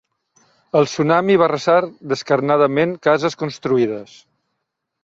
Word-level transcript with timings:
El 0.79 0.87
tsunami 0.91 1.35
va 1.41 1.45
arrasar 1.49 1.77
descarnadament 2.15 2.99
cases 3.11 3.41
construïdes. 3.45 4.19